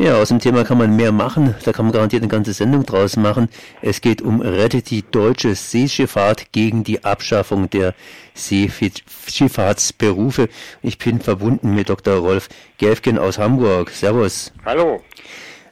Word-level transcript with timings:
Ja, 0.00 0.16
aus 0.16 0.30
dem 0.30 0.38
Thema 0.38 0.64
kann 0.64 0.78
man 0.78 0.96
mehr 0.96 1.12
machen. 1.12 1.54
Da 1.62 1.74
kann 1.74 1.84
man 1.84 1.92
garantiert 1.92 2.22
eine 2.22 2.30
ganze 2.30 2.54
Sendung 2.54 2.86
draus 2.86 3.18
machen. 3.18 3.50
Es 3.82 4.00
geht 4.00 4.22
um 4.22 4.40
Rettet 4.40 4.88
die 4.88 5.02
deutsche 5.02 5.54
Seeschifffahrt 5.54 6.52
gegen 6.52 6.84
die 6.84 7.04
Abschaffung 7.04 7.68
der 7.68 7.92
Seeschifffahrtsberufe. 8.32 10.48
Ich 10.80 10.96
bin 10.96 11.20
verbunden 11.20 11.74
mit 11.74 11.90
Dr. 11.90 12.14
Rolf 12.14 12.48
Gelfgen 12.78 13.18
aus 13.18 13.36
Hamburg. 13.36 13.90
Servus. 13.90 14.54
Hallo. 14.64 15.02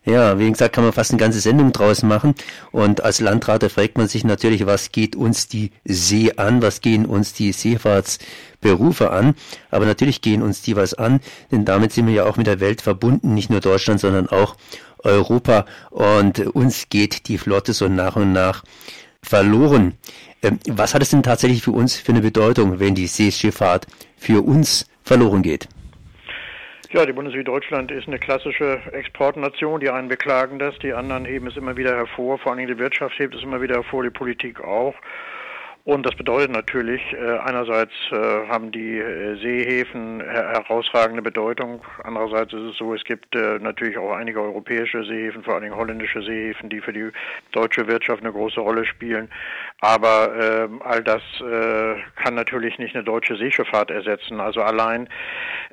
Ja, 0.08 0.38
wie 0.38 0.50
gesagt, 0.50 0.74
kann 0.74 0.84
man 0.84 0.94
fast 0.94 1.10
eine 1.10 1.20
ganze 1.20 1.38
Sendung 1.38 1.70
draus 1.70 2.02
machen. 2.02 2.34
Und 2.72 3.02
als 3.02 3.20
Landrat 3.20 3.70
fragt 3.70 3.98
man 3.98 4.08
sich 4.08 4.24
natürlich, 4.24 4.64
was 4.64 4.90
geht 4.90 5.14
uns 5.14 5.48
die 5.48 5.70
See 5.84 6.32
an? 6.34 6.62
Was 6.62 6.80
gehen 6.80 7.04
uns 7.04 7.34
die 7.34 7.52
Seefahrtsberufe 7.52 9.10
an? 9.10 9.34
Aber 9.70 9.84
natürlich 9.84 10.22
gehen 10.22 10.40
uns 10.40 10.62
die 10.62 10.76
was 10.76 10.94
an, 10.94 11.20
denn 11.52 11.66
damit 11.66 11.92
sind 11.92 12.06
wir 12.06 12.14
ja 12.14 12.24
auch 12.24 12.38
mit 12.38 12.46
der 12.46 12.58
Welt 12.58 12.80
verbunden, 12.80 13.34
nicht 13.34 13.50
nur 13.50 13.60
Deutschland, 13.60 14.00
sondern 14.00 14.28
auch 14.28 14.56
Europa. 15.00 15.66
Und 15.90 16.38
uns 16.54 16.88
geht 16.88 17.28
die 17.28 17.36
Flotte 17.36 17.74
so 17.74 17.88
nach 17.88 18.16
und 18.16 18.32
nach 18.32 18.64
verloren. 19.22 19.92
Ähm, 20.42 20.58
was 20.66 20.94
hat 20.94 21.02
es 21.02 21.10
denn 21.10 21.22
tatsächlich 21.22 21.60
für 21.60 21.72
uns 21.72 21.96
für 21.96 22.12
eine 22.12 22.22
Bedeutung, 22.22 22.80
wenn 22.80 22.94
die 22.94 23.08
Seeschifffahrt 23.08 23.86
für 24.16 24.42
uns 24.42 24.86
verloren 25.02 25.42
geht? 25.42 25.68
Ja, 26.90 27.04
die 27.04 27.12
Bundesrepublik 27.12 27.44
Deutschland 27.44 27.90
ist 27.90 28.08
eine 28.08 28.18
klassische 28.18 28.80
Exportnation. 28.92 29.78
Die 29.78 29.90
einen 29.90 30.08
beklagen 30.08 30.58
das, 30.58 30.74
die 30.78 30.94
anderen 30.94 31.26
heben 31.26 31.46
es 31.46 31.56
immer 31.58 31.76
wieder 31.76 31.94
hervor. 31.94 32.38
Vor 32.38 32.50
allen 32.52 32.60
Dingen 32.60 32.72
die 32.72 32.78
Wirtschaft 32.78 33.18
hebt 33.18 33.34
es 33.34 33.42
immer 33.42 33.60
wieder 33.60 33.74
hervor, 33.74 34.04
die 34.04 34.10
Politik 34.10 34.62
auch. 34.62 34.94
Und 35.88 36.04
das 36.04 36.14
bedeutet 36.16 36.50
natürlich, 36.50 37.00
äh, 37.14 37.38
einerseits 37.38 37.92
äh, 38.12 38.46
haben 38.48 38.70
die 38.72 38.98
äh, 38.98 39.36
Seehäfen 39.40 40.20
her 40.20 40.50
herausragende 40.52 41.22
Bedeutung, 41.22 41.82
andererseits 42.04 42.52
ist 42.52 42.72
es 42.72 42.76
so, 42.76 42.92
es 42.92 43.04
gibt 43.04 43.34
natürlich 43.34 43.96
auch 43.96 44.12
einige 44.12 44.40
europäische 44.40 45.04
Seehäfen, 45.04 45.42
vor 45.42 45.54
allen 45.54 45.62
Dingen 45.62 45.76
holländische 45.76 46.22
Seehäfen, 46.22 46.68
die 46.68 46.80
für 46.80 46.92
die 46.92 47.10
deutsche 47.52 47.86
Wirtschaft 47.86 48.22
eine 48.22 48.32
große 48.32 48.60
Rolle 48.60 48.84
spielen. 48.84 49.30
Aber 49.80 50.34
ähm, 50.38 50.82
all 50.82 51.02
das 51.02 51.22
kann 52.16 52.34
natürlich 52.34 52.78
nicht 52.78 52.94
eine 52.94 53.04
deutsche 53.04 53.36
Seeschifffahrt 53.36 53.90
ersetzen. 53.90 54.40
Also 54.40 54.60
allein 54.60 55.08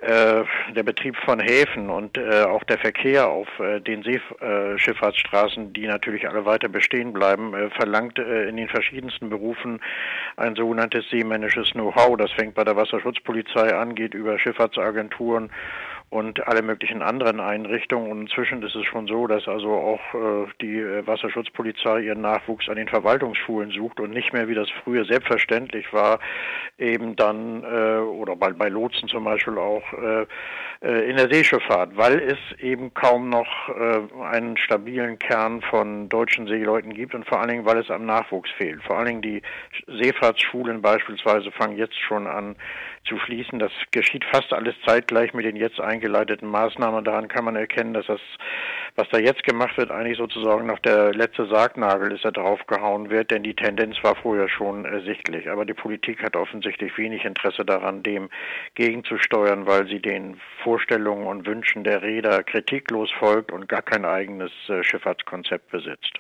der 0.01 0.83
Betrieb 0.83 1.15
von 1.25 1.39
Häfen 1.39 1.89
und 1.89 2.19
auch 2.19 2.63
der 2.65 2.77
Verkehr 2.77 3.27
auf 3.27 3.47
den 3.87 4.03
Seeschifffahrtsstraßen, 4.03 5.73
die 5.73 5.87
natürlich 5.87 6.27
alle 6.27 6.45
weiter 6.45 6.67
bestehen 6.69 7.13
bleiben, 7.13 7.53
verlangt 7.71 8.19
in 8.19 8.57
den 8.57 8.67
verschiedensten 8.67 9.29
Berufen 9.29 9.79
ein 10.37 10.55
sogenanntes 10.55 11.09
seemännisches 11.09 11.71
Know-how. 11.71 12.17
Das 12.17 12.31
fängt 12.31 12.55
bei 12.55 12.63
der 12.63 12.75
Wasserschutzpolizei 12.75 13.75
an, 13.75 13.95
geht 13.95 14.13
über 14.13 14.37
Schifffahrtsagenturen 14.39 15.51
und 16.15 16.47
alle 16.47 16.61
möglichen 16.61 17.01
anderen 17.01 17.41
Einrichtungen. 17.41 18.09
Und 18.09 18.21
inzwischen 18.21 18.63
ist 18.63 18.73
es 18.73 18.85
schon 18.85 19.05
so, 19.05 19.27
dass 19.27 19.49
also 19.49 19.69
auch 19.71 20.13
äh, 20.13 20.47
die 20.61 20.79
äh, 20.79 21.05
Wasserschutzpolizei 21.05 21.99
ihren 21.99 22.21
Nachwuchs 22.21 22.69
an 22.69 22.77
den 22.77 22.87
Verwaltungsschulen 22.87 23.71
sucht 23.71 23.99
und 23.99 24.11
nicht 24.11 24.31
mehr, 24.31 24.47
wie 24.47 24.55
das 24.55 24.69
früher 24.83 25.03
selbstverständlich 25.03 25.91
war, 25.91 26.19
eben 26.77 27.17
dann 27.17 27.63
äh, 27.63 27.97
oder 27.99 28.37
bei, 28.37 28.69
Lotsen 28.69 29.09
zum 29.09 29.25
Beispiel 29.25 29.57
auch 29.57 29.83
in 30.81 31.17
der 31.17 31.29
Seeschifffahrt, 31.31 31.95
weil 31.95 32.19
es 32.19 32.59
eben 32.59 32.93
kaum 32.93 33.29
noch 33.29 33.69
einen 34.21 34.57
stabilen 34.57 35.19
Kern 35.19 35.61
von 35.61 36.09
deutschen 36.09 36.47
Seeleuten 36.47 36.93
gibt 36.93 37.13
und 37.13 37.27
vor 37.27 37.39
allen 37.39 37.49
Dingen, 37.49 37.65
weil 37.65 37.77
es 37.77 37.91
am 37.91 38.05
Nachwuchs 38.05 38.49
fehlt. 38.57 38.81
Vor 38.83 38.97
allen 38.97 39.07
Dingen 39.07 39.21
die 39.21 39.41
Seefahrtsschulen 39.87 40.81
beispielsweise 40.81 41.51
fangen 41.51 41.77
jetzt 41.77 41.97
schon 41.99 42.27
an 42.27 42.55
zu 43.07 43.17
schließen. 43.19 43.59
Das 43.59 43.71
geschieht 43.91 44.25
fast 44.25 44.51
alles 44.53 44.75
zeitgleich 44.85 45.33
mit 45.33 45.45
den 45.45 45.55
jetzt 45.55 45.79
eingeleiteten 46.05 46.47
Maßnahmen. 46.47 47.03
Daran 47.03 47.27
kann 47.27 47.45
man 47.45 47.55
erkennen, 47.55 47.93
dass 47.93 48.05
das, 48.05 48.21
was 48.95 49.09
da 49.09 49.17
jetzt 49.17 49.43
gemacht 49.43 49.77
wird, 49.77 49.91
eigentlich 49.91 50.17
sozusagen 50.17 50.67
noch 50.67 50.79
der 50.79 51.13
letzte 51.13 51.47
Sargnagel 51.47 52.11
ist, 52.11 52.23
der 52.23 52.31
draufgehauen 52.31 53.09
wird, 53.09 53.31
denn 53.31 53.43
die 53.43 53.55
Tendenz 53.55 53.97
war 54.03 54.15
vorher 54.15 54.47
schon 54.47 54.85
ersichtlich. 54.85 55.49
Aber 55.49 55.65
die 55.65 55.73
Politik 55.73 56.23
hat 56.23 56.35
offensichtlich 56.35 56.97
wenig 56.97 57.25
Interesse 57.25 57.65
daran, 57.65 58.03
dem 58.03 58.29
gegenzusteuern, 58.75 59.65
weil 59.65 59.87
sie 59.87 59.99
den 59.99 60.39
Vorstellungen 60.63 61.25
und 61.25 61.47
Wünschen 61.47 61.83
der 61.83 62.01
Räder 62.01 62.43
kritiklos 62.43 63.11
folgt 63.11 63.51
und 63.51 63.67
gar 63.67 63.81
kein 63.81 64.05
eigenes 64.05 64.51
äh, 64.69 64.83
Schifffahrtskonzept 64.83 65.69
besitzt. 65.71 66.19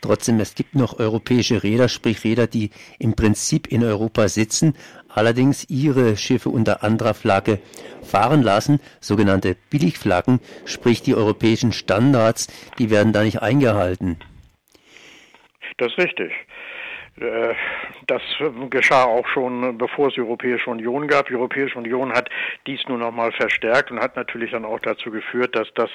Trotzdem, 0.00 0.40
es 0.40 0.54
gibt 0.54 0.74
noch 0.74 0.98
europäische 0.98 1.62
Räder, 1.62 1.88
sprich 1.88 2.24
Räder, 2.24 2.46
die 2.46 2.70
im 2.98 3.14
Prinzip 3.14 3.66
in 3.66 3.82
Europa 3.82 4.28
sitzen, 4.28 4.74
allerdings 5.08 5.68
ihre 5.68 6.16
Schiffe 6.16 6.50
unter 6.50 6.82
anderer 6.84 7.14
Flagge 7.14 7.58
fahren 8.02 8.42
lassen, 8.42 8.80
sogenannte 9.00 9.56
Billigflaggen, 9.70 10.40
sprich 10.64 11.02
die 11.02 11.14
europäischen 11.14 11.72
Standards, 11.72 12.48
die 12.78 12.90
werden 12.90 13.12
da 13.12 13.22
nicht 13.22 13.42
eingehalten. 13.42 14.18
Das 15.78 15.92
ist 15.92 15.98
richtig. 15.98 16.32
Äh, 17.20 17.54
das 18.06 18.22
geschah 18.70 19.04
auch 19.04 19.26
schon, 19.28 19.78
bevor 19.78 20.08
es 20.08 20.14
die 20.14 20.20
Europäische 20.20 20.70
Union 20.70 21.08
gab. 21.08 21.26
Die 21.26 21.34
Europäische 21.34 21.78
Union 21.78 22.12
hat 22.12 22.28
dies 22.66 22.80
nun 22.88 23.00
nochmal 23.00 23.32
verstärkt 23.32 23.90
und 23.90 24.00
hat 24.00 24.16
natürlich 24.16 24.52
dann 24.52 24.64
auch 24.64 24.78
dazu 24.80 25.10
geführt, 25.10 25.56
dass 25.56 25.68
das 25.74 25.90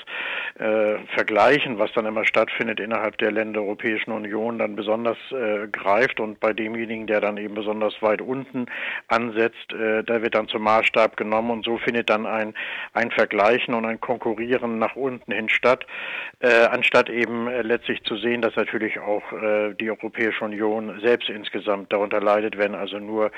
äh, 0.60 0.98
Vergleichen, 1.14 1.80
was 1.80 1.92
dann 1.94 2.06
immer 2.06 2.26
stattfindet 2.26 2.80
innerhalb 2.80 3.18
der 3.18 3.32
Länder 3.32 3.52
der 3.52 3.64
Europäischen 3.64 4.12
Union, 4.12 4.60
dann 4.60 4.76
besonders 4.76 5.18
äh, 5.32 5.68
greift 5.68 6.20
und 6.20 6.40
bei 6.40 6.54
demjenigen, 6.54 7.08
der 7.08 7.22
dann 7.22 7.38
eben 7.38 7.54
besonders 7.54 7.94
weit 8.02 8.22
unten 8.22 8.66
ansetzt, 9.08 9.72
äh, 9.74 10.04
da 10.04 10.22
wird 10.22 10.36
dann 10.36 10.48
zum 10.48 10.64
Maßstab 10.64 11.18
genommen 11.18 11.52
und 11.52 11.66
so 11.66 11.78
findet 11.78 12.10
dann 12.10 12.26
ein, 12.26 12.54
ein 12.94 13.12
Vergleichen 13.12 13.74
und 13.74 13.86
ein 13.86 14.00
Konkurrieren 14.00 14.80
nach 14.80 14.96
unten 14.96 15.32
hin 15.32 15.50
statt, 15.50 15.86
äh, 16.40 16.66
anstatt 16.66 17.10
eben 17.10 17.48
äh, 17.48 17.62
letztlich 17.62 18.04
zu 18.04 18.18
sehen, 18.18 18.42
dass 18.42 18.56
natürlich 18.56 19.00
auch 19.00 19.22
die 19.80 19.90
Europäische 19.90 20.44
Union 20.44 21.00
sehr 21.02 21.11
selbst 21.12 21.30
insgesamt 21.30 21.92
darunter 21.92 22.22
leidet, 22.22 22.58
wenn 22.58 22.74
also 22.74 22.98
nur 22.98 23.32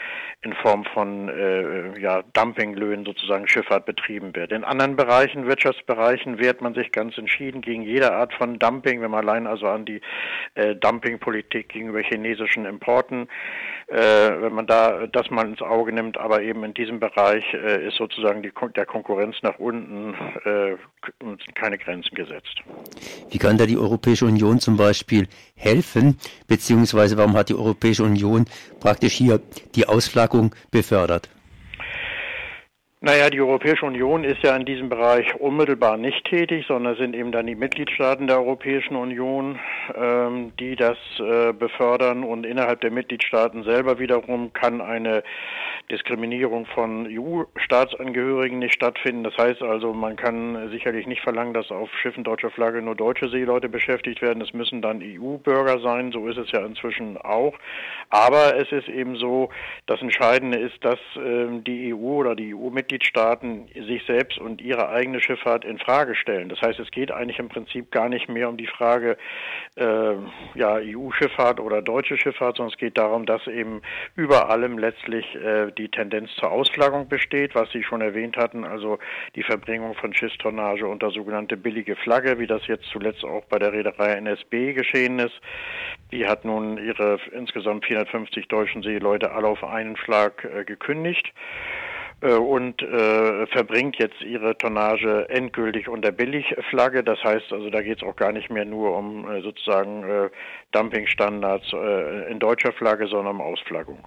in 0.43 0.53
Form 0.53 0.85
von 0.93 1.27
äh, 1.27 1.99
ja, 1.99 2.21
Dumpinglöhnen 2.33 3.03
sozusagen 3.03 3.47
Schifffahrt 3.47 3.85
betrieben 3.85 4.35
wird. 4.35 4.51
In 4.51 4.63
anderen 4.63 4.95
Bereichen, 4.95 5.47
Wirtschaftsbereichen, 5.47 6.37
wehrt 6.37 6.61
man 6.61 6.75
sich 6.75 6.91
ganz 6.91 7.17
entschieden 7.17 7.61
gegen 7.61 7.81
jede 7.81 8.13
Art 8.13 8.31
von 8.33 8.59
Dumping, 8.59 9.01
wenn 9.01 9.09
man 9.09 9.27
allein 9.27 9.47
also 9.47 9.65
an 9.67 9.85
die 9.85 10.01
äh, 10.53 10.75
Dumpingpolitik 10.75 11.69
gegenüber 11.69 12.01
chinesischen 12.01 12.65
Importen, 12.65 13.27
äh, 13.87 13.97
wenn 13.97 14.53
man 14.53 14.67
da 14.67 15.07
das 15.07 15.31
mal 15.31 15.47
ins 15.47 15.61
Auge 15.61 15.93
nimmt, 15.93 16.17
aber 16.17 16.43
eben 16.43 16.63
in 16.63 16.75
diesem 16.75 16.99
Bereich 16.99 17.43
äh, 17.53 17.87
ist 17.87 17.97
sozusagen 17.97 18.43
die, 18.43 18.51
der 18.75 18.85
Konkurrenz 18.85 19.37
nach 19.41 19.57
unten 19.57 20.13
äh, 20.45 20.75
keine 21.55 21.79
Grenzen 21.79 22.13
gesetzt. 22.13 22.61
Wie 23.31 23.39
kann 23.39 23.57
da 23.57 23.65
die 23.65 23.77
Europäische 23.77 24.25
Union 24.25 24.59
zum 24.59 24.77
Beispiel 24.77 25.27
helfen, 25.55 26.19
beziehungsweise 26.47 27.17
warum 27.17 27.35
hat 27.35 27.49
die 27.49 27.55
Europäische 27.63 28.03
Union 28.03 28.45
praktisch 28.79 29.13
hier 29.13 29.39
die 29.75 29.87
Ausflaggung 29.87 30.53
befördert? 30.71 31.29
Naja, 33.05 33.29
die 33.29 33.41
Europäische 33.41 33.85
Union 33.85 34.23
ist 34.23 34.41
ja 34.43 34.55
in 34.55 34.63
diesem 34.63 34.87
Bereich 34.87 35.35
unmittelbar 35.35 35.97
nicht 35.97 36.23
tätig, 36.23 36.63
sondern 36.69 36.95
sind 36.95 37.13
eben 37.13 37.33
dann 37.33 37.47
die 37.47 37.55
Mitgliedstaaten 37.55 38.27
der 38.27 38.37
Europäischen 38.37 38.95
Union, 38.95 39.59
ähm, 39.93 40.53
die 40.57 40.77
das 40.77 40.97
äh, 41.19 41.51
befördern. 41.51 42.23
Und 42.23 42.45
innerhalb 42.45 42.79
der 42.79 42.91
Mitgliedstaaten 42.91 43.65
selber 43.65 43.99
wiederum 43.99 44.53
kann 44.53 44.79
eine 44.79 45.21
Diskriminierung 45.91 46.65
von 46.67 47.07
EU-Staatsangehörigen 47.07 48.59
nicht 48.59 48.73
stattfinden. 48.73 49.23
Das 49.23 49.37
heißt 49.37 49.61
also, 49.61 49.93
man 49.93 50.15
kann 50.15 50.69
sicherlich 50.69 51.07
nicht 51.07 51.21
verlangen, 51.21 51.53
dass 51.53 51.71
auf 51.71 51.89
Schiffen 52.01 52.23
deutscher 52.23 52.51
Flagge 52.51 52.81
nur 52.81 52.95
deutsche 52.95 53.29
Seeleute 53.29 53.69
beschäftigt 53.69 54.21
werden. 54.21 54.41
Es 54.41 54.53
müssen 54.53 54.81
dann 54.81 55.01
EU-Bürger 55.01 55.79
sein. 55.79 56.11
So 56.11 56.27
ist 56.27 56.37
es 56.37 56.51
ja 56.51 56.65
inzwischen 56.65 57.17
auch. 57.17 57.53
Aber 58.09 58.55
es 58.55 58.71
ist 58.71 58.87
eben 58.87 59.15
so, 59.15 59.49
das 59.85 60.01
Entscheidende 60.01 60.57
ist, 60.57 60.83
dass 60.83 60.99
äh, 61.15 61.47
die 61.65 61.93
EU 61.93 61.97
oder 61.97 62.35
die 62.35 62.53
EU-Mitgliedstaaten 62.53 63.03
Mitgliedstaaten 63.03 63.67
sich 63.87 64.03
selbst 64.05 64.37
und 64.37 64.61
ihre 64.61 64.89
eigene 64.89 65.21
Schifffahrt 65.21 65.65
in 65.65 65.77
Frage 65.79 66.15
stellen. 66.15 66.49
Das 66.49 66.61
heißt, 66.61 66.79
es 66.79 66.91
geht 66.91 67.11
eigentlich 67.11 67.39
im 67.39 67.49
Prinzip 67.49 67.91
gar 67.91 68.09
nicht 68.09 68.29
mehr 68.29 68.49
um 68.49 68.57
die 68.57 68.67
Frage 68.67 69.17
äh, 69.75 70.15
ja, 70.55 70.75
EU-Schifffahrt 70.75 71.59
oder 71.59 71.81
deutsche 71.81 72.17
Schifffahrt, 72.17 72.57
sondern 72.57 72.73
es 72.73 72.79
geht 72.79 72.97
darum, 72.97 73.25
dass 73.25 73.45
eben 73.47 73.81
über 74.15 74.49
allem 74.49 74.77
letztlich 74.77 75.25
äh, 75.35 75.71
die 75.77 75.89
Tendenz 75.89 76.29
zur 76.35 76.51
Ausflaggung 76.51 77.07
besteht, 77.07 77.55
was 77.55 77.71
Sie 77.71 77.83
schon 77.83 78.01
erwähnt 78.01 78.37
hatten, 78.37 78.63
also 78.63 78.99
die 79.35 79.43
Verbringung 79.43 79.95
von 79.95 80.13
Schiffstonnage 80.13 80.87
unter 80.87 81.11
sogenannte 81.11 81.57
billige 81.57 81.95
Flagge, 81.95 82.39
wie 82.39 82.47
das 82.47 82.65
jetzt 82.67 82.85
zuletzt 82.85 83.23
auch 83.23 83.45
bei 83.45 83.59
der 83.59 83.73
Reederei 83.73 84.13
NSB 84.13 84.73
geschehen 84.73 85.19
ist. 85.19 85.39
Die 86.11 86.27
hat 86.27 86.45
nun 86.45 86.77
ihre 86.77 87.19
insgesamt 87.31 87.85
450 87.85 88.47
deutschen 88.47 88.83
Seeleute 88.83 89.31
alle 89.31 89.47
auf 89.47 89.63
einen 89.63 89.97
Schlag 89.97 90.45
äh, 90.45 90.63
gekündigt. 90.63 91.31
Äh, 92.23 92.35
und 92.35 92.81
äh, 92.81 93.45
verbringt 93.47 93.97
jetzt 93.97 94.21
ihre 94.21 94.57
Tonnage 94.57 95.27
endgültig 95.29 95.89
unter 95.89 96.11
Billigflagge. 96.11 97.03
Das 97.03 97.21
heißt 97.21 97.51
also, 97.51 97.69
da 97.69 97.81
geht 97.81 97.97
es 97.97 98.03
auch 98.03 98.15
gar 98.15 98.31
nicht 98.31 98.49
mehr 98.49 98.63
nur 98.63 98.97
um 98.97 99.29
äh, 99.29 99.41
sozusagen 99.41 100.03
äh, 100.03 100.29
Dumpingstandards 100.71 101.73
äh, 101.73 102.31
in 102.31 102.39
deutscher 102.39 102.71
Flagge, 102.71 103.07
sondern 103.07 103.35
um 103.35 103.41
Ausflaggung. 103.41 103.99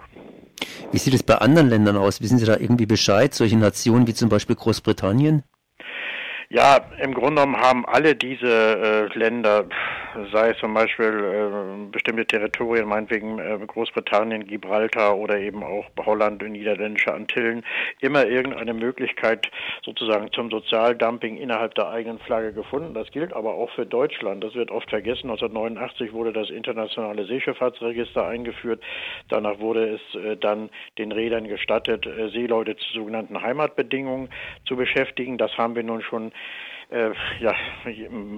Wie 0.92 0.98
sieht 0.98 1.12
es 1.12 1.22
bei 1.22 1.34
anderen 1.34 1.68
Ländern 1.68 1.98
aus? 1.98 2.22
Wissen 2.22 2.38
Sie 2.38 2.46
da 2.46 2.56
irgendwie 2.56 2.86
Bescheid? 2.86 3.34
Solche 3.34 3.58
Nationen 3.58 4.06
wie 4.06 4.14
zum 4.14 4.30
Beispiel 4.30 4.56
Großbritannien? 4.56 5.42
Ja, 6.48 6.78
im 7.02 7.12
Grunde 7.12 7.42
genommen 7.42 7.60
haben 7.60 7.84
alle 7.84 8.14
diese 8.14 9.10
äh, 9.12 9.18
Länder, 9.18 9.66
sei 10.32 10.50
es 10.50 10.58
zum 10.58 10.74
Beispiel 10.74 11.06
äh, 11.06 11.90
bestimmte 11.90 12.26
Territorien, 12.26 12.86
meinetwegen 12.86 13.38
äh, 13.38 13.58
Großbritannien, 13.66 14.46
Gibraltar 14.46 15.16
oder 15.16 15.38
eben 15.38 15.62
auch 15.62 15.86
Holland 16.04 16.42
und 16.42 16.52
niederländische 16.52 17.12
Antillen, 17.12 17.64
immer 18.00 18.26
irgendeine 18.26 18.74
Möglichkeit 18.74 19.50
sozusagen 19.84 20.30
zum 20.32 20.50
Sozialdumping 20.50 21.36
innerhalb 21.36 21.74
der 21.74 21.88
eigenen 21.88 22.18
Flagge 22.20 22.52
gefunden. 22.52 22.94
Das 22.94 23.10
gilt 23.10 23.32
aber 23.32 23.54
auch 23.54 23.70
für 23.70 23.86
Deutschland. 23.86 24.42
Das 24.42 24.54
wird 24.54 24.70
oft 24.70 24.90
vergessen. 24.90 25.30
1989 25.30 26.12
wurde 26.12 26.32
das 26.32 26.50
internationale 26.50 27.26
Seeschifffahrtsregister 27.26 28.26
eingeführt. 28.26 28.82
Danach 29.28 29.58
wurde 29.58 29.94
es 29.94 30.14
äh, 30.20 30.36
dann 30.36 30.70
den 30.98 31.12
Rädern 31.12 31.48
gestattet, 31.48 32.06
äh, 32.06 32.28
Seeleute 32.30 32.76
zu 32.76 32.92
sogenannten 32.92 33.40
Heimatbedingungen 33.40 34.28
zu 34.66 34.76
beschäftigen. 34.76 35.38
Das 35.38 35.56
haben 35.58 35.74
wir 35.74 35.82
nun 35.82 36.02
schon 36.02 36.32
äh, 36.90 37.10
ja, 37.40 37.54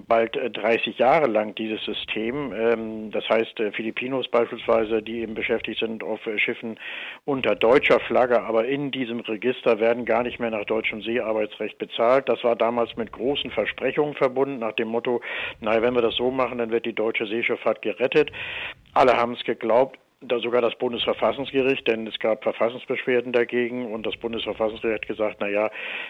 bald 0.06 0.34
30 0.34 0.86
äh, 0.86 1.02
Jahre 1.02 1.26
lang 1.26 1.54
dieses 1.54 1.84
System. 1.84 2.52
Ähm, 2.52 3.10
das 3.10 3.28
heißt, 3.28 3.60
äh, 3.60 3.72
Filipinos 3.72 4.28
beispielsweise, 4.28 5.02
die 5.02 5.20
eben 5.20 5.34
beschäftigt 5.34 5.80
sind 5.80 6.02
auf 6.02 6.26
äh, 6.26 6.38
Schiffen 6.38 6.78
unter 7.24 7.54
deutscher 7.54 8.00
Flagge, 8.00 8.42
aber 8.42 8.66
in 8.66 8.90
diesem 8.90 9.20
Register 9.20 9.80
werden 9.80 10.04
gar 10.04 10.22
nicht 10.22 10.40
mehr 10.40 10.50
nach 10.50 10.64
deutschem 10.64 11.02
Seearbeitsrecht 11.02 11.78
bezahlt. 11.78 12.28
Das 12.28 12.42
war 12.42 12.56
damals 12.56 12.96
mit 12.96 13.12
großen 13.12 13.50
Versprechungen 13.50 14.14
verbunden, 14.14 14.58
nach 14.58 14.72
dem 14.72 14.88
Motto, 14.88 15.20
naja, 15.60 15.82
wenn 15.82 15.94
wir 15.94 16.02
das 16.02 16.16
so 16.16 16.30
machen, 16.30 16.58
dann 16.58 16.70
wird 16.70 16.86
die 16.86 16.94
deutsche 16.94 17.26
Seeschifffahrt 17.26 17.82
gerettet. 17.82 18.32
Alle 18.94 19.16
haben 19.16 19.32
es 19.32 19.44
geglaubt 19.44 19.98
da 20.20 20.40
sogar 20.40 20.60
das 20.60 20.74
Bundesverfassungsgericht, 20.74 21.86
denn 21.86 22.06
es 22.08 22.18
gab 22.18 22.42
Verfassungsbeschwerden 22.42 23.32
dagegen 23.32 23.92
und 23.92 24.04
das 24.04 24.16
Bundesverfassungsgericht 24.16 25.02
hat 25.02 25.08
gesagt, 25.08 25.36
na 25.38 25.48
ja, 25.48 25.66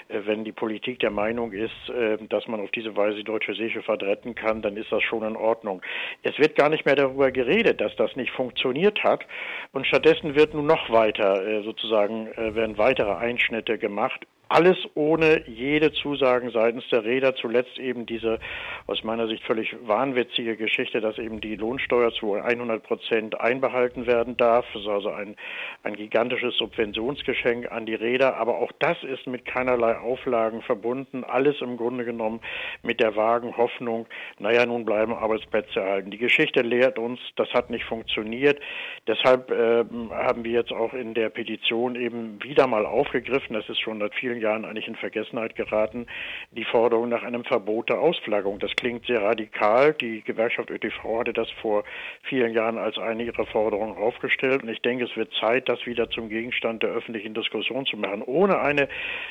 äh, 0.08 0.20
wenn 0.24 0.44
die 0.44 0.52
Politik 0.52 0.98
der 1.00 1.10
Meinung 1.10 1.52
ist, 1.52 1.90
äh, 1.90 2.16
dass 2.28 2.46
man 2.48 2.60
auf 2.60 2.70
diese 2.70 2.96
Weise 2.96 3.18
die 3.18 3.24
deutsche 3.24 3.54
Seeschifffahrt 3.54 4.02
retten 4.02 4.34
kann, 4.34 4.62
dann 4.62 4.76
ist 4.78 4.90
das 4.90 5.02
schon 5.02 5.24
in 5.24 5.36
Ordnung. 5.36 5.82
Es 6.22 6.38
wird 6.38 6.56
gar 6.56 6.70
nicht 6.70 6.86
mehr 6.86 6.96
darüber 6.96 7.30
geredet, 7.30 7.82
dass 7.82 7.94
das 7.96 8.16
nicht 8.16 8.30
funktioniert 8.30 9.04
hat 9.04 9.26
und 9.72 9.86
stattdessen 9.86 10.34
wird 10.34 10.54
nun 10.54 10.66
noch 10.66 10.88
weiter 10.90 11.46
äh, 11.46 11.62
sozusagen 11.62 12.28
werden 12.36 12.78
weitere 12.78 13.12
Einschnitte 13.12 13.78
gemacht 13.78 14.26
alles 14.48 14.76
ohne 14.94 15.46
jede 15.46 15.92
Zusagen 15.92 16.50
seitens 16.50 16.88
der 16.90 17.04
Räder. 17.04 17.34
Zuletzt 17.34 17.78
eben 17.78 18.06
diese 18.06 18.38
aus 18.86 19.04
meiner 19.04 19.28
Sicht 19.28 19.44
völlig 19.44 19.76
wahnwitzige 19.86 20.56
Geschichte, 20.56 21.00
dass 21.00 21.18
eben 21.18 21.40
die 21.40 21.56
Lohnsteuer 21.56 22.12
zu 22.12 22.34
100 22.34 22.82
Prozent 22.82 23.40
einbehalten 23.40 24.06
werden 24.06 24.36
darf. 24.36 24.64
Das 24.72 24.82
ist 24.82 24.88
also 24.88 25.10
ein, 25.10 25.36
ein 25.82 25.96
gigantisches 25.96 26.56
Subventionsgeschenk 26.56 27.70
an 27.70 27.86
die 27.86 27.94
Räder. 27.94 28.36
Aber 28.36 28.58
auch 28.58 28.72
das 28.78 28.96
ist 29.02 29.26
mit 29.26 29.44
keinerlei 29.44 29.98
Auflagen 29.98 30.62
verbunden. 30.62 31.24
Alles 31.24 31.60
im 31.60 31.76
Grunde 31.76 32.04
genommen 32.04 32.40
mit 32.82 33.00
der 33.00 33.16
vagen 33.16 33.56
Hoffnung, 33.56 34.06
naja, 34.38 34.64
nun 34.64 34.84
bleiben 34.84 35.12
Arbeitsplätze 35.12 35.80
erhalten. 35.80 36.10
Die 36.10 36.18
Geschichte 36.18 36.62
lehrt 36.62 36.98
uns, 36.98 37.20
das 37.36 37.52
hat 37.52 37.70
nicht 37.70 37.84
funktioniert. 37.84 38.60
Deshalb 39.06 39.50
äh, 39.50 39.84
haben 40.10 40.44
wir 40.44 40.52
jetzt 40.52 40.72
auch 40.72 40.94
in 40.94 41.14
der 41.14 41.28
Petition 41.28 41.96
eben 41.96 42.42
wieder 42.42 42.66
mal 42.66 42.86
aufgegriffen, 42.86 43.54
das 43.54 43.68
ist 43.68 43.80
schon 43.80 44.00
seit 44.00 44.14
vielen 44.14 44.37
vielen 44.38 44.40
Jahren 44.40 44.64
eigentlich 44.64 44.88
in 44.88 44.96
Vergessenheit 44.96 45.54
geraten, 45.56 46.06
die 46.52 46.64
Forderung 46.64 47.08
nach 47.08 47.22
einem 47.22 47.44
Verbot 47.44 47.88
der 47.88 48.00
Ausflaggung. 48.00 48.58
Das 48.58 48.74
klingt 48.76 49.06
sehr 49.06 49.22
radikal. 49.22 49.94
Die 49.94 50.22
Gewerkschaft 50.22 50.70
ÖTV 50.70 51.20
hatte 51.20 51.32
das 51.32 51.48
vor 51.62 51.84
vielen 52.22 52.52
Jahren 52.52 52.78
als 52.78 52.98
eine 52.98 53.24
ihrer 53.24 53.46
Forderungen 53.46 53.96
aufgestellt. 53.96 54.62
Und 54.62 54.68
ich 54.68 54.80
denke, 54.80 55.04
es 55.04 55.16
wird 55.16 55.32
Zeit, 55.40 55.68
das 55.68 55.86
wieder 55.86 56.10
zum 56.10 56.28
Gegenstand 56.28 56.82
der 56.82 56.90
öffentlichen 56.90 57.34
Diskussion 57.34 57.86
zu 57.86 57.96
machen. 57.96 58.22
Ohne 58.22 58.60
eine, 58.60 58.88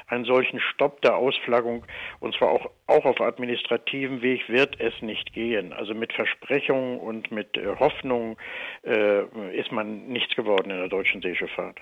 einen 0.07 0.25
solchen 0.25 0.59
Stopp 0.59 1.01
der 1.01 1.15
Ausflaggung, 1.15 1.85
und 2.19 2.35
zwar 2.35 2.49
auch, 2.49 2.69
auch 2.87 3.05
auf 3.05 3.21
administrativem 3.21 4.21
Weg, 4.21 4.49
wird 4.49 4.79
es 4.79 4.93
nicht 5.01 5.33
gehen. 5.33 5.73
Also 5.73 5.93
mit 5.93 6.13
Versprechungen 6.13 6.99
und 6.99 7.31
mit 7.31 7.57
äh, 7.57 7.75
Hoffnungen 7.79 8.37
äh, 8.83 9.23
ist 9.57 9.71
man 9.71 10.07
nichts 10.07 10.35
geworden 10.35 10.71
in 10.71 10.77
der 10.77 10.89
deutschen 10.89 11.21
Seeschifffahrt. 11.21 11.77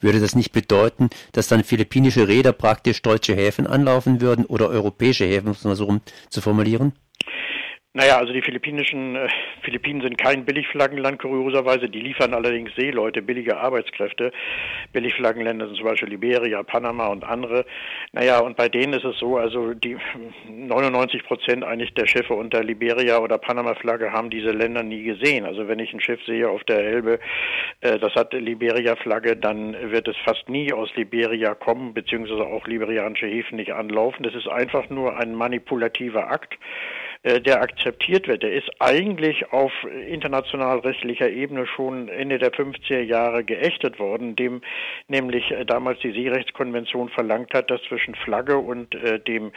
Würde 0.00 0.20
das 0.20 0.34
nicht 0.34 0.52
bedeuten, 0.52 1.10
dass 1.32 1.48
dann 1.48 1.64
philippinische 1.64 2.28
Räder 2.28 2.52
praktisch 2.58 3.00
deutsche 3.02 3.34
Häfen 3.34 3.66
anlaufen 3.66 4.20
würden 4.20 4.44
oder 4.44 4.68
europäische 4.68 5.24
Häfen, 5.24 5.52
es 5.52 5.64
mal 5.64 5.76
so 5.76 5.84
rum 5.84 6.00
zu 6.28 6.40
formulieren? 6.40 6.92
Naja, 7.94 8.18
also 8.18 8.32
die 8.32 8.42
philippinischen 8.42 9.16
äh, 9.16 9.28
Philippinen 9.62 10.02
sind 10.02 10.18
kein 10.18 10.44
Billigflaggenland, 10.44 11.18
kurioserweise. 11.18 11.88
Die 11.88 12.00
liefern 12.00 12.32
allerdings 12.32 12.70
Seeleute, 12.76 13.22
billige 13.22 13.56
Arbeitskräfte. 13.56 14.30
Billigflaggenländer 14.92 15.66
sind 15.66 15.76
zum 15.78 15.86
Beispiel 15.86 16.10
Liberia, 16.10 16.62
Panama 16.62 17.08
und 17.08 17.24
andere. 17.24 17.64
Naja, 18.12 18.38
und 18.38 18.56
bei 18.56 18.68
denen 18.68 18.92
ist 18.92 19.04
es 19.04 19.18
so, 19.18 19.36
also 19.38 19.74
die 19.74 19.96
99 20.48 21.24
Prozent 21.24 21.64
eigentlich 21.64 21.92
der 21.94 22.06
Schiffe 22.06 22.34
unter 22.34 22.62
Liberia 22.62 23.18
oder 23.18 23.36
Panama-Flagge 23.36 24.12
haben 24.12 24.30
diese 24.30 24.52
Länder 24.52 24.82
nie 24.82 25.02
gesehen. 25.02 25.44
Also 25.44 25.66
wenn 25.66 25.80
ich 25.80 25.92
ein 25.92 26.00
Schiff 26.00 26.20
sehe 26.24 26.48
auf 26.48 26.62
der 26.64 26.78
Elbe, 26.78 27.18
das 27.80 28.14
hat 28.14 28.32
Liberia-Flagge, 28.32 29.36
dann 29.36 29.74
wird 29.92 30.08
es 30.08 30.16
fast 30.24 30.48
nie 30.48 30.72
aus 30.72 30.90
Liberia 30.96 31.54
kommen, 31.54 31.94
beziehungsweise 31.94 32.44
auch 32.44 32.66
liberianische 32.66 33.26
Häfen 33.26 33.56
nicht 33.56 33.72
anlaufen. 33.72 34.24
Das 34.24 34.34
ist 34.34 34.48
einfach 34.48 34.90
nur 34.90 35.16
ein 35.16 35.34
manipulativer 35.34 36.30
Akt 36.30 36.54
äh, 36.54 37.07
der 37.24 37.60
akzeptiert 37.60 38.28
wird. 38.28 38.42
Der 38.42 38.52
ist 38.52 38.70
eigentlich 38.78 39.52
auf 39.52 39.72
international 40.08 40.78
rechtlicher 40.80 41.28
Ebene 41.28 41.66
schon 41.66 42.08
Ende 42.08 42.38
der 42.38 42.52
50er 42.52 43.00
Jahre 43.00 43.44
geächtet 43.44 43.98
worden, 43.98 44.36
dem 44.36 44.62
nämlich 45.08 45.50
äh, 45.50 45.64
damals 45.64 46.00
die 46.00 46.12
Seerechtskonvention 46.12 47.08
verlangt 47.08 47.54
hat, 47.54 47.70
dass 47.70 47.82
zwischen 47.82 48.14
Flagge 48.14 48.58
und 48.58 48.94
äh, 48.94 49.18
dem, 49.18 49.52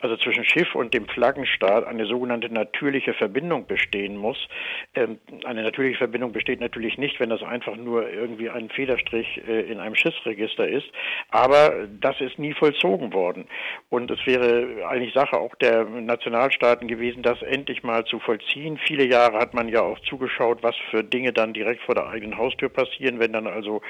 also 0.00 0.16
zwischen 0.16 0.44
Schiff 0.44 0.74
und 0.74 0.92
dem 0.94 1.06
Flaggenstaat 1.06 1.86
eine 1.86 2.06
sogenannte 2.06 2.52
natürliche 2.52 3.14
Verbindung 3.14 3.66
bestehen 3.66 4.16
muss. 4.16 4.48
Ähm, 4.94 5.18
eine 5.44 5.62
natürliche 5.62 5.98
Verbindung 5.98 6.32
besteht 6.32 6.60
natürlich 6.60 6.98
nicht, 6.98 7.20
wenn 7.20 7.30
das 7.30 7.42
einfach 7.42 7.76
nur 7.76 8.10
irgendwie 8.10 8.50
ein 8.50 8.70
Federstrich 8.70 9.40
äh, 9.46 9.60
in 9.62 9.78
einem 9.78 9.94
Schiffsregister 9.94 10.66
ist, 10.66 10.86
aber 11.30 11.86
das 12.00 12.20
ist 12.20 12.38
nie 12.38 12.54
vollzogen 12.54 13.12
worden. 13.12 13.46
Und 13.90 14.10
es 14.10 14.26
wäre 14.26 14.86
eigentlich 14.88 15.14
Sache 15.14 15.38
auch 15.38 15.54
der 15.56 15.84
Nationalstaaten 15.84 16.88
gewesen, 16.88 17.03
gewesen, 17.04 17.22
das 17.22 17.42
endlich 17.42 17.82
mal 17.82 18.04
zu 18.04 18.18
vollziehen. 18.18 18.78
Viele 18.78 19.04
Jahre 19.04 19.38
hat 19.38 19.54
man 19.54 19.68
ja 19.68 19.82
auch 19.82 19.98
zugeschaut, 20.00 20.62
was 20.62 20.74
für 20.90 21.04
Dinge 21.04 21.32
dann 21.32 21.52
direkt 21.52 21.82
vor 21.82 21.94
der 21.94 22.08
eigenen 22.08 22.38
Haustür 22.38 22.68
passieren, 22.68 23.20
wenn 23.20 23.32
dann 23.32 23.46
also, 23.46 23.82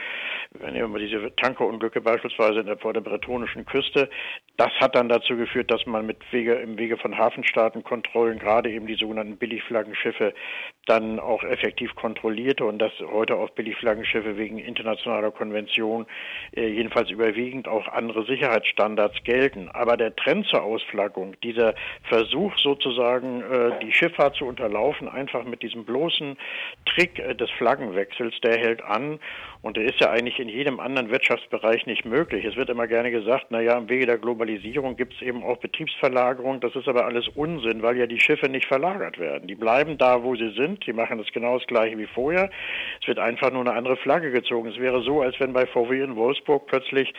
wenn 0.51 0.75
wir 0.75 0.99
diese 0.99 1.35
Tankerunglücke 1.37 2.01
beispielsweise 2.01 2.65
vor 2.79 2.93
der 2.93 3.01
bretonischen 3.01 3.65
Küste, 3.67 4.11
das 4.57 4.71
hat 4.81 4.95
dann 4.95 5.09
dazu 5.09 5.37
geführt, 5.37 5.71
dass 5.73 5.85
man 5.85 6.07
mit 6.07 6.19
Wege, 6.33 6.55
im 6.55 6.79
Wege 6.79 6.97
von 6.97 7.19
Hafenstaatenkontrollen 7.19 8.39
gerade 8.39 8.71
eben 8.71 8.87
die 8.87 8.95
sogenannten 8.95 9.37
Billigflaggenschiffe 9.37 10.33
dann 10.87 11.19
auch 11.19 11.43
effektiv 11.43 11.95
kontrollierte 11.97 12.65
und 12.65 12.79
dass 12.79 12.93
heute 13.01 13.37
auf 13.37 13.53
Billigflaggenschiffe 13.55 14.37
wegen 14.37 14.59
internationaler 14.59 15.33
Konvention 15.33 16.07
äh, 16.55 16.69
jedenfalls 16.69 17.11
überwiegend 17.11 17.67
auch 17.67 17.89
andere 17.89 18.27
Sicherheitsstandards 18.27 19.25
gelten. 19.25 19.71
Aber 19.73 19.97
der 19.97 20.15
Trend 20.15 20.47
zur 20.47 20.63
Ausflaggung, 20.63 21.35
dieser 21.43 21.75
Versuch 22.05 22.57
sozusagen 22.59 23.43
äh, 23.43 23.81
die 23.83 23.93
Schifffahrt 23.93 24.37
zu 24.37 24.45
unterlaufen, 24.45 25.09
einfach 25.09 25.45
mit 25.45 25.63
diesem 25.63 25.85
bloßen 25.85 26.37
Trick 26.87 27.19
äh, 27.19 27.35
des 27.35 27.51
Flaggenwechsels, 27.53 28.39
der 28.43 28.57
hält 28.59 28.83
an 28.83 29.19
und 29.63 29.79
der 29.79 29.85
ist 29.85 29.99
ja 29.99 30.11
eigentlich 30.11 30.39
in 30.39 30.49
jedem 30.49 30.79
anderen 30.79 31.11
Wirtschaftsbereich 31.11 31.87
nicht 31.87 32.05
möglich. 32.05 32.45
Es 32.45 32.55
wird 32.55 32.69
immer 32.69 32.87
gerne 32.87 33.11
gesagt, 33.11 33.47
na 33.49 33.61
ja, 33.61 33.77
im 33.79 33.89
Wege 33.89 34.07
der 34.07 34.19
Globalisierung 34.19 34.44
gibt 34.97 35.15
es 35.15 35.23
eben 35.23 35.43
auch 35.43 35.59
Betriebsverlagerung. 35.59 36.61
Das 36.61 36.75
ist 36.75 36.89
aber 36.89 37.05
alles 37.05 37.29
Unsinn, 37.29 37.83
weil 37.83 37.97
ja 37.97 38.07
die 38.07 38.21
Schiffe 38.21 38.49
nicht 38.49 38.67
verlagert 38.67 39.19
werden. 39.19 39.49
Die 39.49 39.55
bleiben 39.55 39.99
da, 39.99 40.23
wo 40.23 40.35
sie 40.37 40.51
sind. 40.51 40.87
Die 40.87 40.93
machen 40.93 41.19
das 41.19 41.27
genau 41.33 41.59
das 41.59 41.67
Gleiche 41.67 41.99
wie 41.99 42.07
vorher. 42.07 42.51
Es 43.01 43.09
wird 43.09 43.19
einfach 43.19 43.51
nur 43.51 43.63
eine 43.63 43.73
andere 43.73 43.97
Flagge 43.97 44.31
gezogen. 44.31 44.69
Es 44.69 44.79
wäre 44.79 45.03
so, 45.03 45.23
als 45.23 45.39
wenn 45.41 45.53
bei 45.53 45.67
VW 45.67 46.03
in 46.03 46.17
Wolfsburg 46.17 46.67
plötzlich 46.67 47.13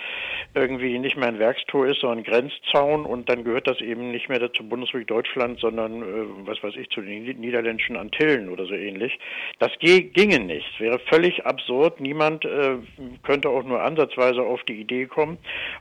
irgendwie 0.54 0.98
nicht 1.00 1.18
mehr 1.18 1.28
ein 1.28 1.40
Werkstor 1.40 1.88
ist, 1.88 2.02
sondern 2.02 2.20
ein 2.20 2.24
Grenzzaun 2.24 3.06
und 3.06 3.30
dann 3.30 3.44
gehört 3.44 3.68
das 3.68 3.82
eben 3.82 4.12
nicht 4.12 4.30
mehr 4.30 4.40
zur 4.54 4.68
Bundesrepublik 4.68 5.08
Deutschland, 5.08 5.60
sondern, 5.60 6.02
äh, 6.02 6.06
was 6.46 6.62
weiß 6.64 6.76
ich, 6.76 6.90
zu 6.90 7.02
den 7.02 7.24
niederländischen 7.40 7.98
Antillen 7.98 8.50
oder 8.50 8.66
so 8.66 8.74
ähnlich. 8.74 9.18
Das 9.60 9.72
ginge 9.80 10.40
nicht. 10.40 10.66
Es 10.76 10.80
wäre 10.80 11.00
völlig 11.00 11.46
absurd. 11.46 12.00
Niemand 12.00 12.46
äh, 12.46 12.78
könnte 13.24 13.50
auch 13.50 13.64
nur 13.64 13.82
ansatzweise 13.82 14.42
auf 14.42 14.64
die 14.64 14.80
Idee 14.82 15.06
kommen. 15.06 15.38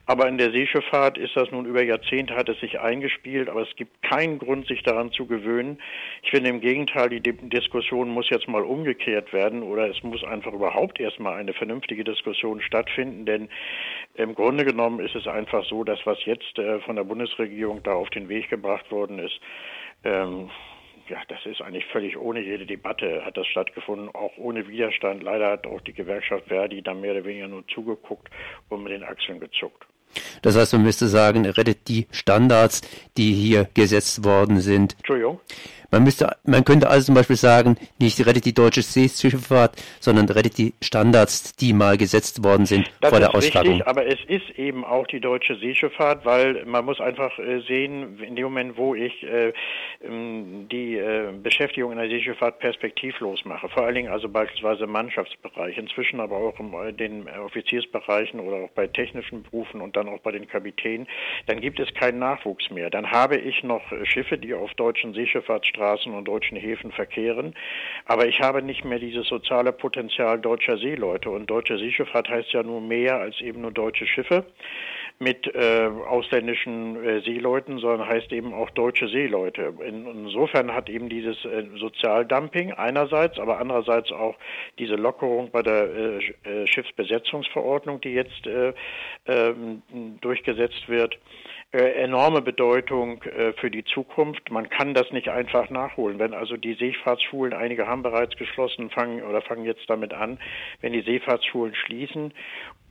Aber 0.06 0.28
in 0.28 0.38
der 0.38 0.50
Seeschifffahrt 0.50 1.18
ist 1.18 1.33
das 1.34 1.50
nun 1.50 1.66
über 1.66 1.82
Jahrzehnte, 1.82 2.34
hat 2.34 2.48
es 2.48 2.58
sich 2.60 2.80
eingespielt, 2.80 3.48
aber 3.48 3.62
es 3.62 3.76
gibt 3.76 4.02
keinen 4.02 4.38
Grund, 4.38 4.66
sich 4.66 4.82
daran 4.82 5.12
zu 5.12 5.26
gewöhnen. 5.26 5.78
Ich 6.22 6.30
finde 6.30 6.50
im 6.50 6.60
Gegenteil, 6.60 7.08
die 7.08 7.20
Diskussion 7.20 8.08
muss 8.08 8.30
jetzt 8.30 8.48
mal 8.48 8.62
umgekehrt 8.62 9.32
werden 9.32 9.62
oder 9.62 9.88
es 9.88 10.02
muss 10.02 10.24
einfach 10.24 10.52
überhaupt 10.52 11.00
erstmal 11.00 11.34
eine 11.34 11.52
vernünftige 11.52 12.04
Diskussion 12.04 12.60
stattfinden, 12.60 13.26
denn 13.26 13.48
im 14.14 14.34
Grunde 14.34 14.64
genommen 14.64 15.00
ist 15.00 15.14
es 15.14 15.26
einfach 15.26 15.64
so, 15.66 15.84
dass 15.84 15.98
was 16.06 16.24
jetzt 16.24 16.58
äh, 16.58 16.80
von 16.80 16.96
der 16.96 17.04
Bundesregierung 17.04 17.82
da 17.82 17.92
auf 17.92 18.10
den 18.10 18.28
Weg 18.28 18.48
gebracht 18.48 18.90
worden 18.90 19.18
ist, 19.18 19.40
ähm, 20.04 20.50
ja, 21.08 21.18
das 21.28 21.44
ist 21.44 21.60
eigentlich 21.60 21.84
völlig 21.86 22.16
ohne 22.16 22.40
jede 22.40 22.64
Debatte 22.64 23.24
hat 23.24 23.36
das 23.36 23.46
stattgefunden, 23.46 24.08
auch 24.14 24.32
ohne 24.38 24.66
Widerstand. 24.68 25.22
Leider 25.22 25.50
hat 25.50 25.66
auch 25.66 25.80
die 25.82 25.92
Gewerkschaft 25.92 26.46
Verdi 26.46 26.82
da 26.82 26.94
mehr 26.94 27.12
oder 27.12 27.24
weniger 27.24 27.48
nur 27.48 27.66
zugeguckt 27.68 28.30
und 28.70 28.82
mit 28.82 28.92
den 28.92 29.02
Achseln 29.02 29.40
gezuckt. 29.40 29.86
Das 30.42 30.56
heißt, 30.56 30.72
man 30.72 30.82
müsste 30.82 31.08
sagen, 31.08 31.46
rettet 31.46 31.88
die 31.88 32.06
Standards, 32.10 32.82
die 33.16 33.32
hier 33.32 33.68
gesetzt 33.74 34.24
worden 34.24 34.60
sind. 34.60 34.94
Entschuldigung. 34.98 35.40
Man 35.94 36.02
müsste, 36.02 36.36
man 36.44 36.64
könnte 36.64 36.88
also 36.88 37.06
zum 37.06 37.14
Beispiel 37.14 37.36
sagen, 37.36 37.76
nicht 38.00 38.18
rettet 38.26 38.46
die 38.46 38.52
deutsche 38.52 38.82
Seeschifffahrt, 38.82 39.80
sondern 40.00 40.28
rettet 40.28 40.58
die 40.58 40.74
Standards, 40.82 41.54
die 41.54 41.72
mal 41.72 41.96
gesetzt 41.96 42.42
worden 42.42 42.66
sind 42.66 42.90
das 43.00 43.10
vor 43.10 43.20
der 43.20 43.32
Ausschreibung. 43.32 43.74
Richtig, 43.74 43.86
aber 43.86 44.04
es 44.04 44.18
ist 44.26 44.58
eben 44.58 44.84
auch 44.84 45.06
die 45.06 45.20
deutsche 45.20 45.54
Seeschifffahrt, 45.54 46.24
weil 46.24 46.64
man 46.64 46.84
muss 46.84 47.00
einfach 47.00 47.38
äh, 47.38 47.60
sehen, 47.60 48.18
in 48.20 48.34
dem 48.34 48.42
Moment, 48.42 48.76
wo 48.76 48.96
ich 48.96 49.22
äh, 49.22 49.52
ähm, 50.02 50.66
die 50.68 50.96
äh, 50.96 51.32
Beschäftigung 51.40 51.92
in 51.92 51.98
der 51.98 52.08
Seeschifffahrt 52.08 52.58
perspektivlos 52.58 53.44
mache, 53.44 53.68
vor 53.68 53.84
allen 53.84 53.94
Dingen 53.94 54.10
also 54.10 54.28
beispielsweise 54.28 54.84
im 54.84 54.90
Mannschaftsbereich, 54.90 55.78
inzwischen 55.78 56.18
aber 56.18 56.38
auch 56.38 56.58
in 56.58 56.96
den 56.96 57.28
Offiziersbereichen 57.28 58.40
oder 58.40 58.64
auch 58.64 58.70
bei 58.70 58.88
technischen 58.88 59.44
Berufen 59.44 59.80
und 59.80 59.94
dann 59.94 60.08
auch 60.08 60.18
bei 60.24 60.32
den 60.32 60.48
Kapitänen, 60.48 61.06
dann 61.46 61.60
gibt 61.60 61.78
es 61.78 61.94
keinen 61.94 62.18
Nachwuchs 62.18 62.70
mehr. 62.70 62.90
Dann 62.90 63.12
habe 63.12 63.36
ich 63.36 63.62
noch 63.62 63.82
Schiffe, 64.02 64.38
die 64.38 64.54
auf 64.54 64.74
deutschen 64.74 65.14
Seeschifffahrtsstraßen 65.14 65.84
Straßen 65.84 66.14
und 66.14 66.24
deutschen 66.24 66.56
Häfen 66.56 66.92
verkehren. 66.92 67.54
Aber 68.06 68.26
ich 68.26 68.40
habe 68.40 68.62
nicht 68.62 68.84
mehr 68.84 68.98
dieses 68.98 69.28
soziale 69.28 69.72
Potenzial 69.72 70.38
deutscher 70.40 70.78
Seeleute. 70.78 71.30
Und 71.30 71.46
deutsche 71.46 71.78
Seeschifffahrt 71.78 72.28
heißt 72.28 72.52
ja 72.52 72.62
nur 72.62 72.80
mehr 72.80 73.16
als 73.16 73.40
eben 73.40 73.60
nur 73.60 73.72
deutsche 73.72 74.06
Schiffe 74.06 74.44
mit 75.18 75.46
äh, 75.54 75.88
ausländischen 76.08 77.02
äh, 77.02 77.20
Seeleuten, 77.20 77.78
sondern 77.78 78.08
heißt 78.08 78.32
eben 78.32 78.52
auch 78.52 78.70
deutsche 78.70 79.08
Seeleute. 79.08 79.72
In, 79.86 80.06
insofern 80.06 80.74
hat 80.74 80.88
eben 80.88 81.08
dieses 81.08 81.44
äh, 81.44 81.64
Sozialdumping 81.78 82.72
einerseits, 82.72 83.38
aber 83.38 83.58
andererseits 83.58 84.10
auch 84.10 84.34
diese 84.78 84.96
Lockerung 84.96 85.50
bei 85.52 85.62
der 85.62 85.84
äh, 85.84 86.18
äh, 86.18 86.66
Schiffsbesetzungsverordnung, 86.66 88.00
die 88.00 88.12
jetzt 88.12 88.46
äh, 88.46 88.74
ähm, 89.26 89.82
durchgesetzt 90.20 90.88
wird, 90.88 91.18
enorme 91.72 92.40
Bedeutung 92.40 93.20
für 93.56 93.68
die 93.68 93.82
Zukunft. 93.82 94.48
Man 94.48 94.70
kann 94.70 94.94
das 94.94 95.10
nicht 95.10 95.28
einfach 95.28 95.70
nachholen. 95.70 96.20
Wenn 96.20 96.32
also 96.32 96.56
die 96.56 96.74
Seefahrtsschulen, 96.74 97.52
einige 97.52 97.88
haben 97.88 98.04
bereits 98.04 98.36
geschlossen, 98.36 98.90
fangen 98.90 99.24
oder 99.24 99.42
fangen 99.42 99.64
jetzt 99.64 99.90
damit 99.90 100.14
an, 100.14 100.38
wenn 100.82 100.92
die 100.92 101.00
Seefahrtsschulen 101.00 101.74
schließen 101.74 102.32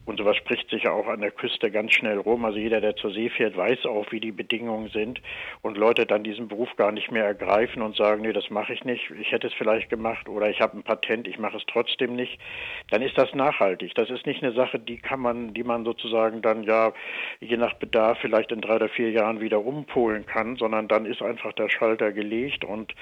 und 0.06 0.18
sowas 0.18 0.36
spricht 0.36 0.70
sich 0.70 0.84
ja 0.84 0.92
auch 0.92 1.08
an 1.08 1.22
der 1.22 1.32
Küste 1.32 1.72
ganz 1.72 1.94
schnell 1.94 2.18
rum. 2.18 2.44
Also 2.44 2.60
jeder, 2.60 2.82
der 2.82 2.96
zur 2.96 3.12
See 3.12 3.30
fährt, 3.30 3.56
weiß 3.56 3.86
auch, 3.86 4.12
wie 4.12 4.20
die 4.20 4.32
Bedingungen 4.34 4.90
sind. 4.90 5.22
Und 5.62 5.78
Leute 5.78 6.06
dann 6.06 6.24
diesen 6.24 6.50
Beruf 6.50 6.76
gar 6.76 6.92
nicht 6.92 7.12
mehr 7.12 7.26
ergreifen 7.26 7.82
und 7.82 7.96
sagen, 7.96 8.22
nee, 8.24 8.34
das 8.34 8.50
mache 8.50 8.74
ich 8.74 8.84
nicht. 8.84 9.10
Ich 9.22 9.32
hätte 9.32 9.48
es 9.48 9.54
vielleicht 9.54 9.90
gemacht 9.90 10.28
oder 10.28 10.50
ich 10.50 10.60
habe 10.60 10.78
ein 10.78 10.84
Patent, 10.84 11.28
ich 11.28 11.40
mache 11.40 11.58
es 11.58 11.64
trotzdem 11.68 12.16
nicht. 12.16 12.38
Dann 12.90 13.02
ist 13.02 13.18
das 13.18 13.34
nachhaltig. 13.34 13.96
Das 13.96 14.10
ist 14.10 14.26
nicht 14.26 14.44
eine 14.44 14.54
Sache, 14.54 14.78
die 14.78 14.98
kann 14.98 15.22
man, 15.22 15.54
die 15.54 15.64
man 15.64 15.86
sozusagen 15.86 16.42
dann 16.42 16.64
ja 16.64 16.92
je 17.40 17.58
nach 17.58 17.76
Bedarf 17.76 18.18
vielleicht 18.20 18.52
in 18.52 18.60
drei 18.62 18.76
oder 18.76 18.90
vier 18.90 19.12
Jahren 19.12 19.40
wieder 19.40 19.64
umpolen 19.66 20.26
kann, 20.26 20.58
sondern 20.58 20.90
dann 20.90 21.06
ist 21.06 21.22
einfach 21.22 21.54
der 21.54 21.70
Schalter 21.70 22.12
gelegt 22.12 22.66
und 22.66 22.94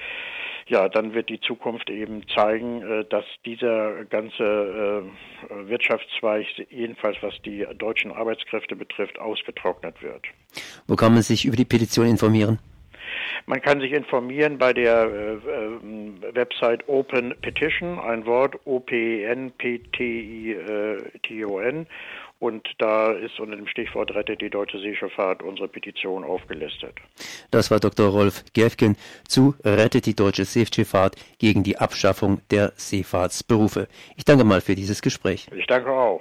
ja, 0.66 0.88
dann 0.88 1.14
wird 1.14 1.28
die 1.28 1.40
Zukunft 1.40 1.90
eben 1.90 2.26
zeigen, 2.28 2.82
äh, 2.82 3.04
dass 3.04 3.24
dieser 3.44 4.04
ganze 4.04 5.04
äh, 5.50 5.68
Wirtschaftszweig, 5.68 6.46
jedenfalls 6.92 7.16
was 7.22 7.34
die 7.42 7.66
deutschen 7.78 8.12
Arbeitskräfte 8.12 8.76
betrifft, 8.76 9.18
ausgetrocknet 9.18 10.02
wird. 10.02 10.26
Wo 10.86 10.94
kann 10.96 11.14
man 11.14 11.22
sich 11.22 11.46
über 11.46 11.56
die 11.56 11.64
Petition 11.64 12.06
informieren? 12.06 12.58
Man 13.46 13.62
kann 13.62 13.80
sich 13.80 13.92
informieren 13.92 14.58
bei 14.58 14.72
der 14.72 15.04
äh, 15.04 15.32
äh 15.34 16.34
Website 16.34 16.88
Open 16.88 17.34
Petition, 17.42 17.98
ein 17.98 18.24
Wort 18.26 18.54
O-P-E-N-P-T-I-T-O-N. 18.64 19.06
Und 22.38 22.68
da 22.78 23.12
ist 23.12 23.38
unter 23.38 23.54
dem 23.54 23.68
Stichwort 23.68 24.12
Rettet 24.16 24.40
die 24.40 24.50
deutsche 24.50 24.78
Seeschifffahrt 24.80 25.44
unsere 25.44 25.68
Petition 25.68 26.24
aufgelistet. 26.24 26.94
Das 27.52 27.70
war 27.70 27.78
Dr. 27.78 28.08
Rolf 28.08 28.42
Gerfken 28.52 28.96
zu 29.28 29.54
Rettet 29.64 30.06
die 30.06 30.16
deutsche 30.16 30.44
Seeschifffahrt 30.44 31.14
gegen 31.38 31.62
die 31.62 31.78
Abschaffung 31.78 32.40
der 32.50 32.72
Seefahrtsberufe. 32.74 33.86
Ich 34.16 34.24
danke 34.24 34.42
mal 34.42 34.60
für 34.60 34.74
dieses 34.74 35.02
Gespräch. 35.02 35.46
Ich 35.56 35.66
danke 35.68 35.92
auch. 35.92 36.20